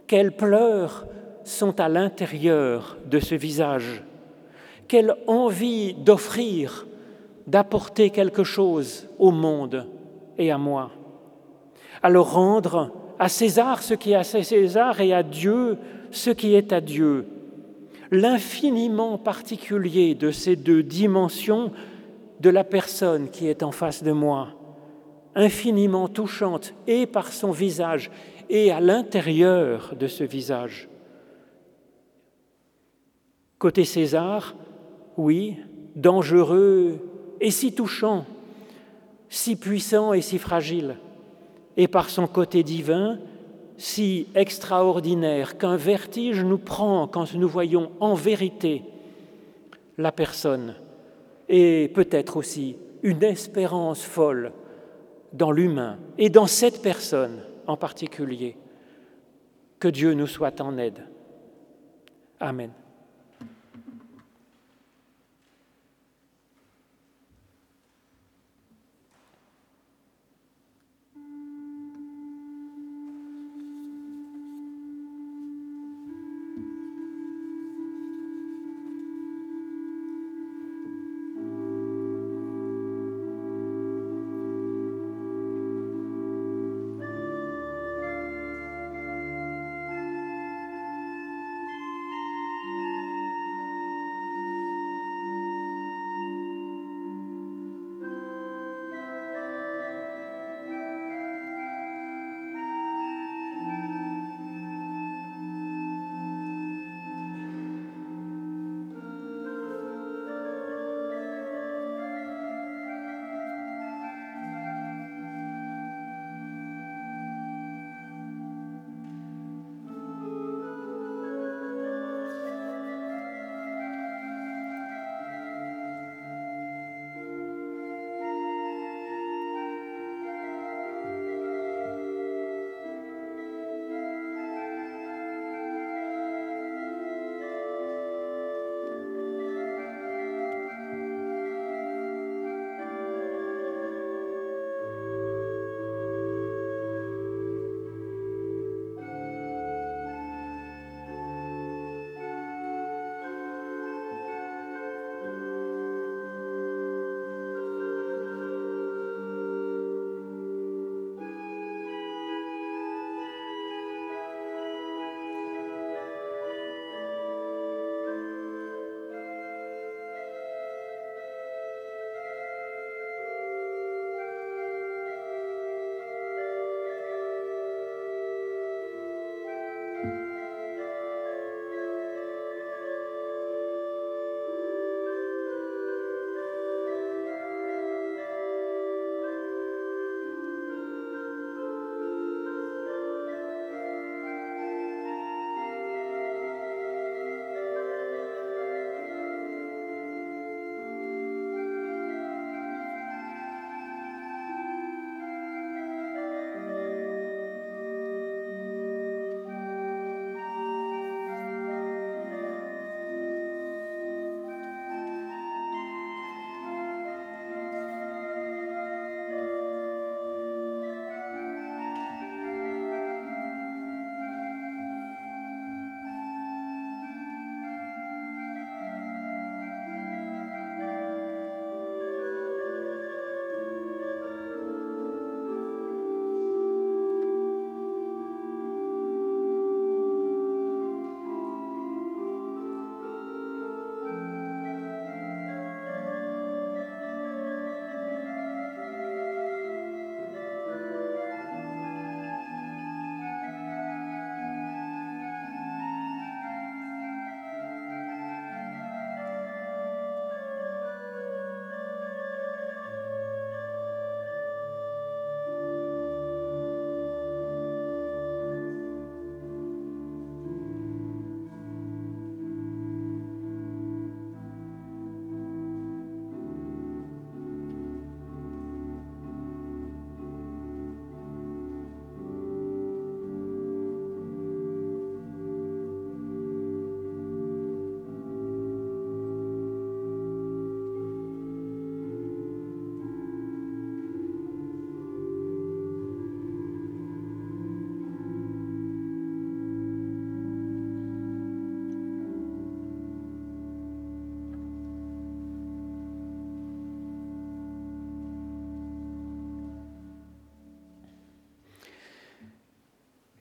[0.06, 1.06] Quelles pleurs
[1.44, 4.04] sont à l'intérieur de ce visage.
[4.88, 6.86] Quelle envie d'offrir,
[7.46, 9.86] d'apporter quelque chose au monde
[10.38, 10.90] et à moi.
[12.02, 15.78] Alors rendre à César ce qui est à César et à Dieu
[16.10, 17.26] ce qui est à Dieu.
[18.12, 21.72] L'infiniment particulier de ces deux dimensions
[22.40, 24.48] de la personne qui est en face de moi,
[25.34, 28.10] infiniment touchante et par son visage
[28.50, 30.90] et à l'intérieur de ce visage.
[33.58, 34.54] Côté César,
[35.16, 35.56] oui,
[35.96, 36.98] dangereux
[37.40, 38.26] et si touchant,
[39.30, 40.98] si puissant et si fragile,
[41.78, 43.18] et par son côté divin,
[43.76, 48.82] si extraordinaire qu'un vertige nous prend quand nous voyons en vérité
[49.98, 50.74] la personne
[51.48, 54.52] et peut-être aussi une espérance folle
[55.32, 58.56] dans l'humain et dans cette personne en particulier.
[59.78, 61.06] Que Dieu nous soit en aide.
[62.38, 62.70] Amen.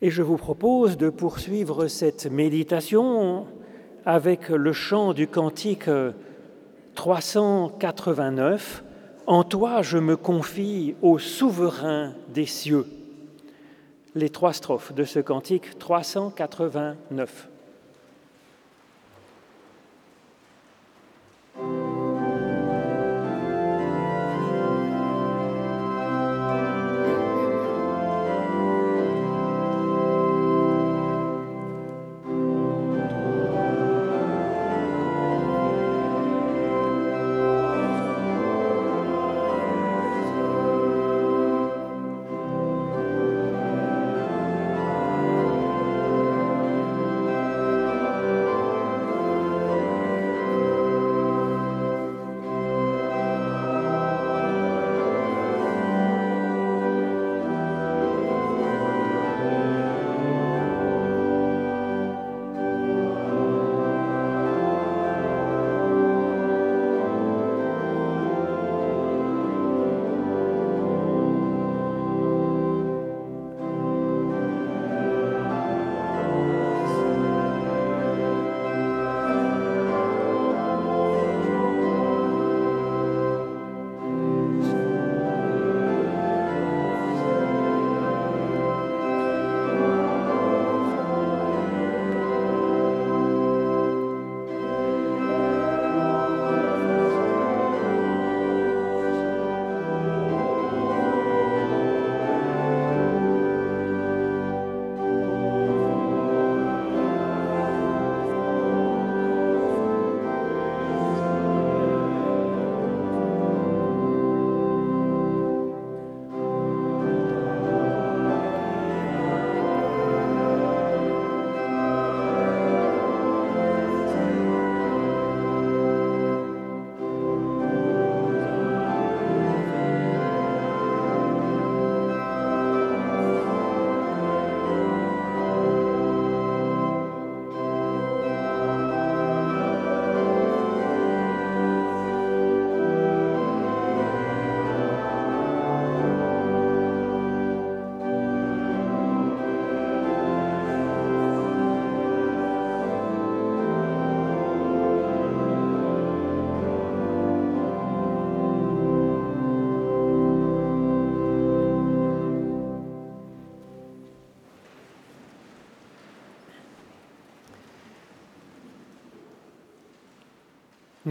[0.03, 3.45] Et je vous propose de poursuivre cette méditation
[4.03, 5.89] avec le chant du cantique
[6.95, 8.83] 389,
[9.27, 12.87] En toi je me confie au souverain des cieux.
[14.15, 17.50] Les trois strophes de ce cantique 389.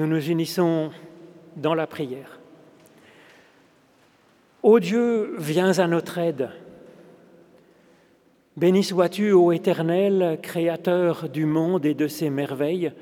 [0.01, 0.93] Nous nous unissons
[1.57, 2.41] dans la prière.
[4.63, 6.49] Ô Dieu, viens à notre aide.
[8.57, 12.93] Béni sois-tu, ô Éternel, Créateur du monde et de ses merveilles,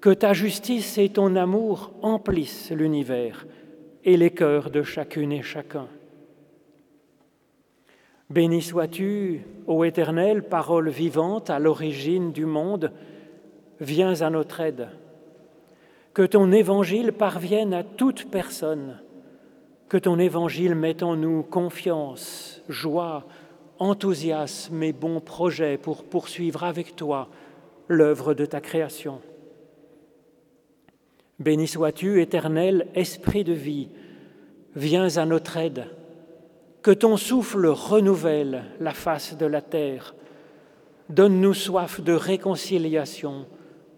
[0.00, 3.46] que ta justice et ton amour emplissent l'univers
[4.02, 5.88] et les cœurs de chacune et chacun.
[8.30, 12.92] Béni sois-tu, ô Éternel, parole vivante à l'origine du monde,
[13.78, 14.88] viens à notre aide
[16.18, 18.98] que ton évangile parvienne à toute personne,
[19.88, 23.24] que ton évangile mette en nous confiance, joie,
[23.78, 27.28] enthousiasme et bons projets pour poursuivre avec toi
[27.86, 29.20] l'œuvre de ta création.
[31.38, 33.88] Béni sois-tu, éternel Esprit de vie,
[34.74, 35.86] viens à notre aide,
[36.82, 40.16] que ton souffle renouvelle la face de la terre,
[41.10, 43.46] donne-nous soif de réconciliation,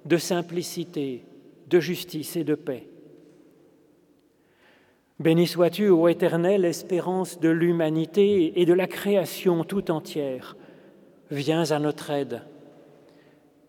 [0.04, 1.24] de simplicité,
[1.70, 2.88] de justice et de paix.
[5.20, 10.56] Béni sois-tu, ô éternelle espérance de l'humanité et de la création tout entière.
[11.30, 12.42] Viens à notre aide.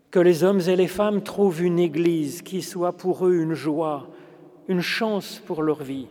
[0.09, 4.09] Que les hommes et les femmes trouvent une Église qui soit pour eux une joie,
[4.67, 6.07] une chance pour leur vie.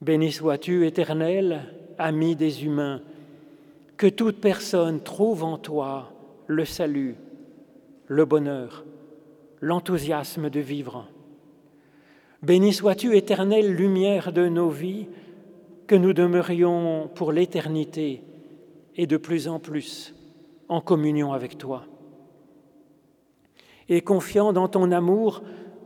[0.00, 1.62] Béni sois-tu, éternel,
[1.98, 3.00] ami des humains,
[3.96, 6.12] que toute personne trouve en toi
[6.48, 7.14] le salut,
[8.08, 8.84] le bonheur
[9.62, 11.06] l'enthousiasme de vivre.
[12.42, 15.06] Béni sois-tu, éternelle lumière de nos vies,
[15.86, 18.22] que nous demeurions pour l'éternité
[18.96, 20.14] et de plus en plus
[20.68, 21.86] en communion avec toi.
[23.88, 25.42] Et confiant dans ton amour,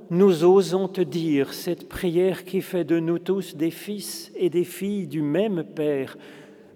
[0.09, 4.65] nous osons te dire cette prière qui fait de nous tous des fils et des
[4.65, 6.17] filles du même Père,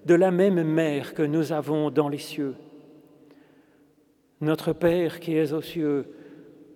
[0.05, 2.55] de la même mère que nous avons dans les cieux.
[4.41, 6.05] Notre Père qui es aux cieux,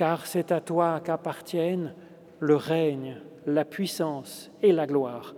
[0.00, 1.92] Car c'est à toi qu'appartiennent
[2.38, 5.34] le règne, la puissance et la gloire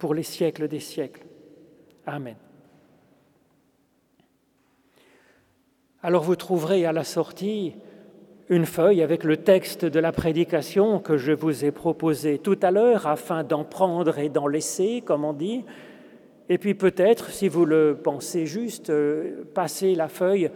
[0.00, 1.24] pour les siècles des siècles.
[2.04, 2.34] Amen.
[6.02, 7.76] Alors vous trouverez à la sortie
[8.48, 12.72] une feuille avec le texte de la prédication que je vous ai proposé tout à
[12.72, 15.64] l'heure afin d'en prendre et d'en laisser, comme on dit.
[16.48, 20.50] Et puis peut-être, si vous le pensez juste, euh, passer la feuille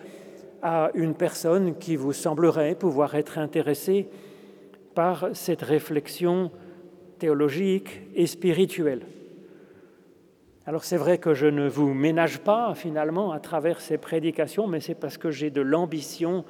[0.62, 4.08] à une personne qui vous semblerait pouvoir être intéressée
[4.94, 6.50] par cette réflexion
[7.18, 9.02] théologique et spirituelle.
[10.66, 14.80] Alors c'est vrai que je ne vous ménage pas finalement à travers ces prédications, mais
[14.80, 16.44] c'est parce que j'ai de l'ambition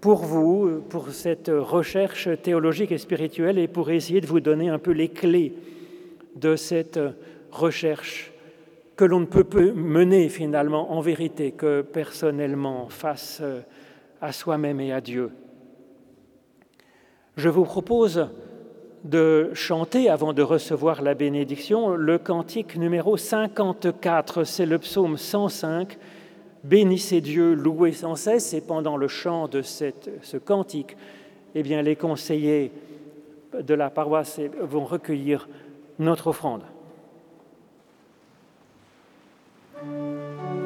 [0.00, 4.78] pour vous, pour cette recherche théologique et spirituelle, et pour essayer de vous donner un
[4.78, 5.54] peu les clés
[6.34, 7.00] de cette
[7.50, 8.32] recherche
[8.96, 13.42] que l'on ne peut mener finalement en vérité que personnellement face
[14.20, 15.30] à soi-même et à Dieu.
[17.36, 18.28] Je vous propose
[19.04, 24.44] de chanter, avant de recevoir la bénédiction, le cantique numéro 54.
[24.44, 25.98] C'est le psaume 105.
[26.64, 28.54] Bénissez Dieu, louez sans cesse.
[28.54, 30.96] Et pendant le chant de ce cantique,
[31.54, 32.72] eh bien, les conseillers
[33.60, 35.48] de la paroisse vont recueillir
[35.98, 36.62] notre offrande.
[39.78, 40.65] Thank you.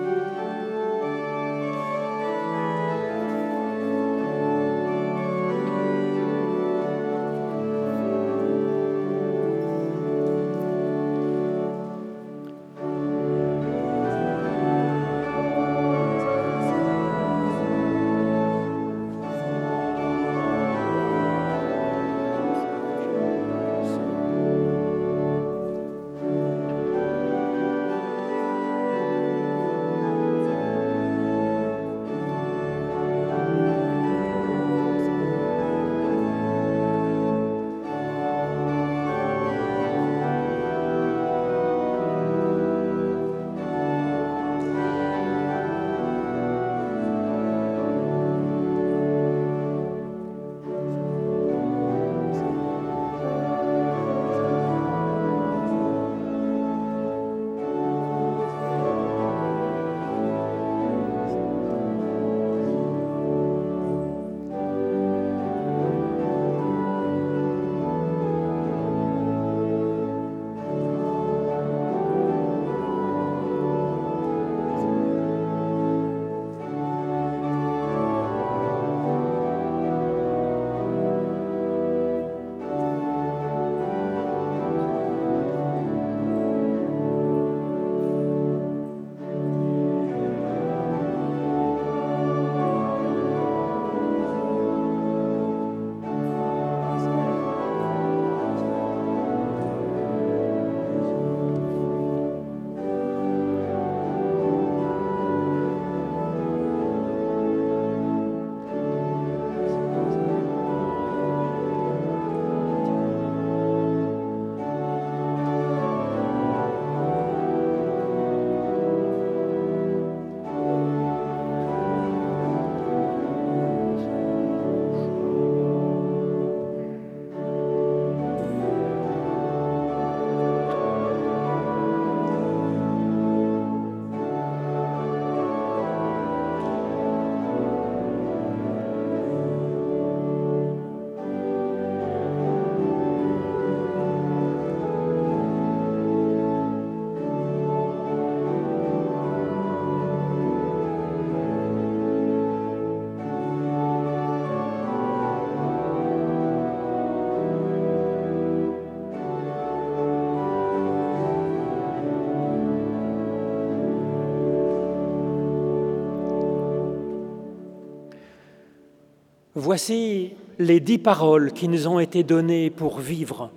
[169.62, 173.50] Voici les dix paroles qui nous ont été données pour vivre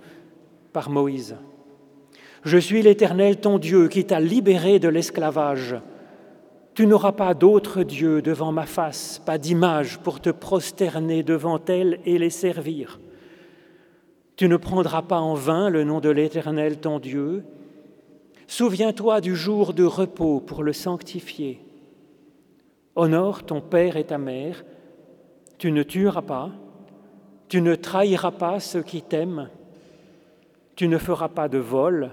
[0.70, 1.34] par Moïse.
[2.44, 5.76] Je suis l'Éternel ton Dieu qui t'a libéré de l'esclavage.
[6.74, 12.00] Tu n'auras pas d'autre Dieu devant ma face, pas d'image pour te prosterner devant elle
[12.04, 13.00] et les servir.
[14.36, 17.44] Tu ne prendras pas en vain le nom de l'Éternel ton Dieu.
[18.46, 21.62] Souviens-toi du jour de repos pour le sanctifier.
[22.94, 24.64] Honore ton père et ta mère.
[25.64, 26.50] Tu ne tueras pas.
[27.48, 29.48] Tu ne trahiras pas ceux qui t'aiment.
[30.76, 32.10] Tu ne feras pas de vol.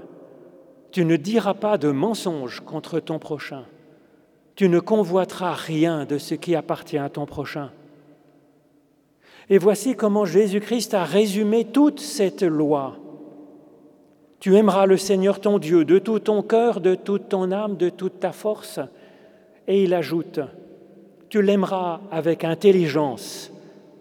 [0.93, 3.65] Tu ne diras pas de mensonge contre ton prochain.
[4.55, 7.71] Tu ne convoiteras rien de ce qui appartient à ton prochain.
[9.49, 12.95] Et voici comment Jésus-Christ a résumé toute cette loi.
[14.39, 17.89] Tu aimeras le Seigneur ton Dieu de tout ton cœur, de toute ton âme, de
[17.89, 18.79] toute ta force.
[19.67, 20.39] Et il ajoute,
[21.31, 23.53] tu l'aimeras avec intelligence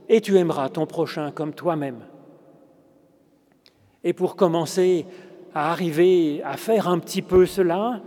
[0.09, 2.01] et tu aimeras ton prochain comme toi-même.
[4.03, 5.07] Et pour commencer
[5.55, 8.01] à arriver à faire un petit peu cela,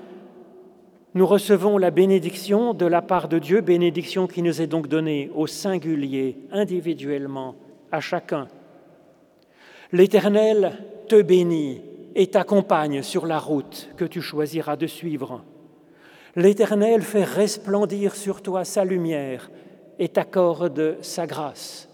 [1.13, 5.31] nous recevons la bénédiction de la part de Dieu, bénédiction qui nous est donc donnée
[5.33, 7.55] au singulier, individuellement,
[7.93, 8.49] à chacun.
[9.93, 11.81] L'Éternel te bénit
[12.13, 15.45] et t'accompagne sur la route que tu choisiras de suivre.
[16.35, 19.51] L'Éternel fait resplendir sur toi sa lumière
[19.99, 21.89] et t'accorde sa grâce.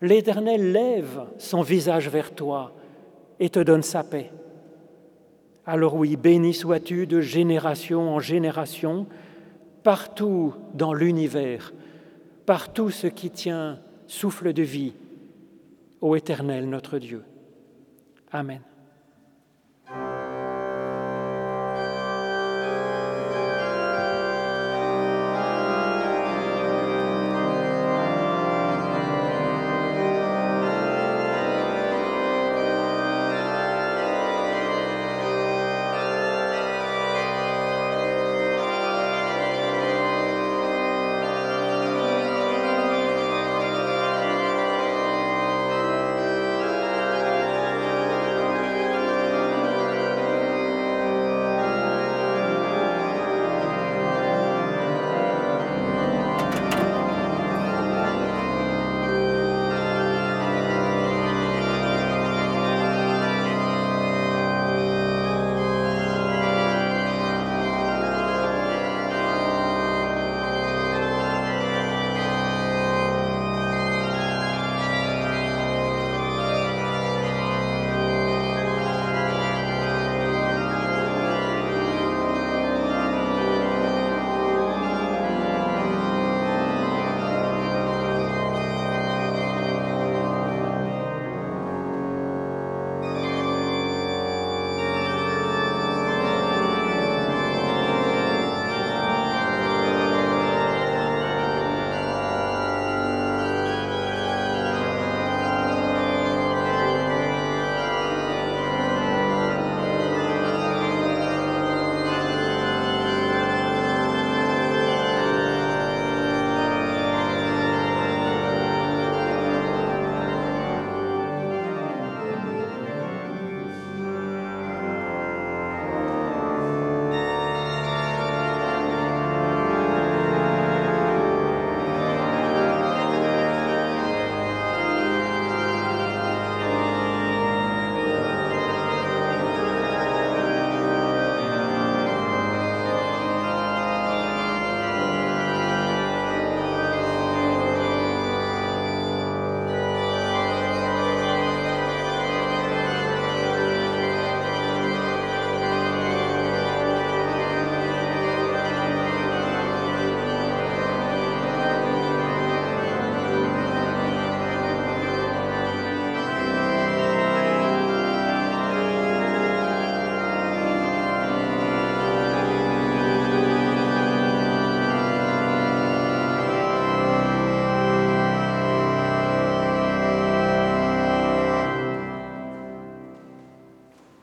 [0.00, 2.72] L'Éternel lève son visage vers toi
[3.40, 4.30] et te donne sa paix.
[5.66, 9.06] Alors oui, béni sois-tu de génération en génération,
[9.82, 11.72] partout dans l'univers,
[12.46, 14.94] partout ce qui tient souffle de vie,
[16.00, 17.24] ô Éternel notre Dieu.
[18.32, 18.60] Amen.